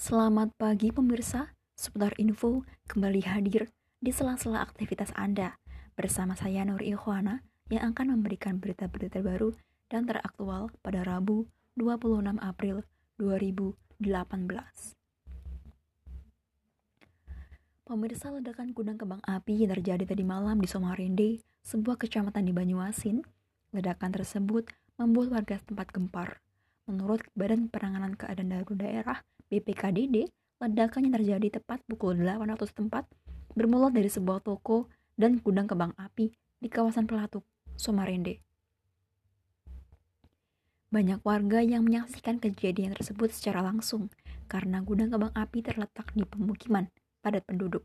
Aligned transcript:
Selamat 0.00 0.48
pagi 0.56 0.88
pemirsa, 0.96 1.52
seputar 1.76 2.16
info 2.16 2.64
kembali 2.88 3.20
hadir 3.20 3.68
di 4.00 4.08
sela-sela 4.08 4.64
aktivitas 4.64 5.12
Anda 5.12 5.60
bersama 5.92 6.32
saya 6.32 6.64
Nur 6.64 6.80
Ikhwana 6.80 7.44
yang 7.68 7.92
akan 7.92 8.16
memberikan 8.16 8.56
berita-berita 8.64 9.20
baru 9.20 9.52
dan 9.92 10.08
teraktual 10.08 10.72
pada 10.80 11.04
Rabu 11.04 11.52
26 11.76 12.16
April 12.40 12.80
2018. 13.20 14.00
Pemirsa 17.84 18.32
ledakan 18.32 18.72
gudang 18.72 18.96
kembang 18.96 19.20
api 19.20 19.68
yang 19.68 19.76
terjadi 19.76 20.16
tadi 20.16 20.24
malam 20.24 20.64
di 20.64 20.68
Somarende, 20.72 21.44
sebuah 21.60 22.00
kecamatan 22.00 22.48
di 22.48 22.56
Banyuasin. 22.56 23.20
Ledakan 23.76 24.16
tersebut 24.16 24.64
membuat 24.96 25.44
warga 25.44 25.60
setempat 25.60 25.92
gempar. 25.92 26.40
Menurut 26.88 27.20
Badan 27.36 27.68
Penanganan 27.68 28.16
Keadaan 28.16 28.48
Darurat 28.48 28.80
Daerah 28.80 29.20
BPKDD, 29.50 30.30
ledakan 30.62 31.10
yang 31.10 31.14
terjadi 31.18 31.58
tepat 31.58 31.82
pukul 31.90 32.14
8 32.14 32.38
waktu 32.46 32.66
setempat 32.70 33.04
bermula 33.58 33.90
dari 33.90 34.06
sebuah 34.06 34.46
toko 34.46 34.86
dan 35.18 35.42
gudang 35.42 35.66
kembang 35.66 35.90
api 35.98 36.30
di 36.62 36.68
kawasan 36.70 37.10
Pelatuk, 37.10 37.42
Somarende. 37.74 38.38
Banyak 40.94 41.22
warga 41.26 41.62
yang 41.62 41.86
menyaksikan 41.86 42.38
kejadian 42.38 42.94
tersebut 42.94 43.30
secara 43.30 43.62
langsung 43.62 44.10
karena 44.50 44.82
gudang 44.82 45.10
kembang 45.10 45.34
api 45.34 45.62
terletak 45.62 46.10
di 46.14 46.26
pemukiman 46.26 46.90
padat 47.22 47.46
penduduk. 47.46 47.82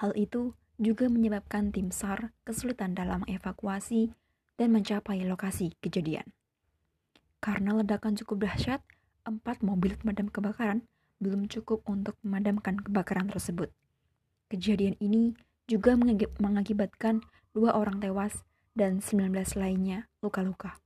Hal 0.00 0.12
itu 0.16 0.52
juga 0.76 1.08
menyebabkan 1.08 1.72
tim 1.74 1.88
SAR 1.92 2.30
kesulitan 2.44 2.92
dalam 2.92 3.24
evakuasi 3.24 4.12
dan 4.60 4.72
mencapai 4.72 5.24
lokasi 5.24 5.74
kejadian. 5.80 6.28
Karena 7.38 7.74
ledakan 7.78 8.18
cukup 8.18 8.46
dahsyat, 8.46 8.82
empat 9.28 9.60
mobil 9.60 9.94
pemadam 10.00 10.32
kebakaran 10.32 10.82
belum 11.20 11.52
cukup 11.52 11.84
untuk 11.84 12.16
memadamkan 12.24 12.80
kebakaran 12.80 13.28
tersebut. 13.28 13.68
Kejadian 14.48 14.96
ini 15.04 15.36
juga 15.68 15.92
mengakibatkan 16.40 17.20
dua 17.52 17.76
orang 17.76 18.00
tewas 18.00 18.42
dan 18.72 19.04
19 19.04 19.34
lainnya 19.60 20.08
luka-luka. 20.24 20.80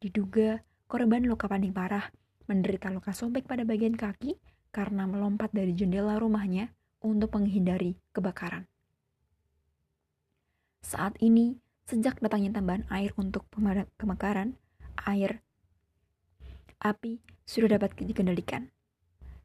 Diduga 0.00 0.64
korban 0.88 1.28
luka 1.28 1.44
paling 1.44 1.76
parah 1.76 2.08
menderita 2.48 2.88
luka 2.88 3.12
sobek 3.12 3.44
pada 3.44 3.68
bagian 3.68 3.92
kaki 3.98 4.40
karena 4.72 5.04
melompat 5.04 5.52
dari 5.52 5.76
jendela 5.76 6.16
rumahnya 6.16 6.72
untuk 7.04 7.36
menghindari 7.36 8.00
kebakaran. 8.16 8.64
Saat 10.84 11.20
ini, 11.20 11.60
sejak 11.84 12.20
datangnya 12.20 12.60
tambahan 12.60 12.84
air 12.88 13.12
untuk 13.20 13.44
pemadam 13.52 13.88
kebakaran, 14.00 14.56
air 15.04 15.44
api 16.84 17.16
sudah 17.44 17.76
dapat 17.76 17.96
dikendalikan. 17.96 18.72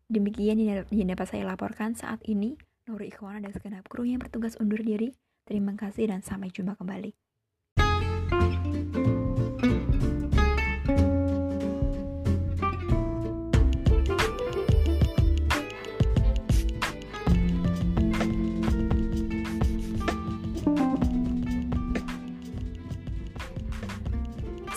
Demikian 0.09 0.57
yang 0.89 1.07
dapat 1.13 1.27
saya 1.29 1.45
laporkan 1.45 1.93
saat 1.93 2.19
ini. 2.25 2.57
Nuri 2.89 3.13
Ikhwana 3.13 3.45
dan 3.45 3.53
segenap 3.53 3.85
kru 3.85 4.01
yang 4.01 4.17
bertugas 4.17 4.57
undur 4.57 4.81
diri. 4.81 5.13
Terima 5.45 5.77
kasih 5.77 6.09
dan 6.09 6.25
sampai 6.25 6.49
jumpa 6.49 6.73
kembali. 6.73 7.28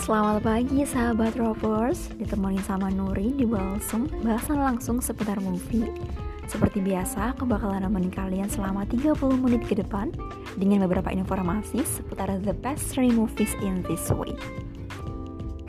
Selamat 0.03 0.43
pagi 0.43 0.83
sahabat 0.83 1.39
Rovers, 1.39 2.11
ditemani 2.19 2.59
sama 2.67 2.91
Nuri 2.91 3.39
di 3.39 3.47
Balsum, 3.47 4.11
bahasan 4.27 4.59
langsung 4.59 4.99
seputar 4.99 5.39
movie. 5.39 5.87
Seperti 6.51 6.83
biasa, 6.83 7.39
aku 7.39 7.47
bakalan 7.47 7.87
nemenin 7.87 8.11
kalian 8.11 8.51
selama 8.51 8.83
30 8.91 9.15
menit 9.39 9.63
ke 9.63 9.79
depan 9.79 10.11
dengan 10.59 10.91
beberapa 10.91 11.07
informasi 11.15 11.87
seputar 11.87 12.35
the 12.43 12.51
best 12.51 12.91
three 12.91 13.15
movies 13.15 13.55
in 13.63 13.79
this 13.87 14.11
week. 14.19 14.35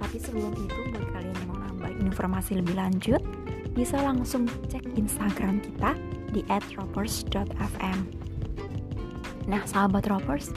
Tapi 0.02 0.18
sebelum 0.18 0.50
itu, 0.58 0.82
buat 0.82 1.14
kalian 1.14 1.36
yang 1.38 1.50
mau 1.54 1.62
nambah 1.70 1.94
informasi 2.02 2.58
lebih 2.58 2.74
lanjut, 2.74 3.22
bisa 3.78 4.02
langsung 4.02 4.50
cek 4.66 4.98
Instagram 4.98 5.62
kita 5.62 5.94
di 6.34 6.42
@rovers.fm. 6.50 8.00
Nah, 9.46 9.62
sahabat 9.70 10.10
Rovers, 10.10 10.50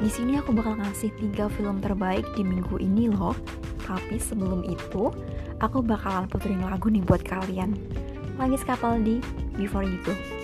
di 0.00 0.08
sini 0.08 0.40
aku 0.40 0.56
bakal 0.56 0.80
ngasih 0.80 1.12
tiga 1.20 1.52
film 1.52 1.76
terbaik 1.84 2.24
di 2.32 2.40
minggu 2.40 2.80
ini 2.80 3.12
loh. 3.12 3.36
Tapi 3.84 4.16
sebelum 4.16 4.64
itu, 4.64 5.12
aku 5.60 5.84
bakalan 5.84 6.24
puterin 6.24 6.64
lagu 6.64 6.88
nih 6.88 7.04
buat 7.04 7.20
kalian. 7.20 7.76
Lagi 8.40 8.56
di 9.04 9.20
Before 9.60 9.84
You 9.84 10.00
Go. 10.00 10.39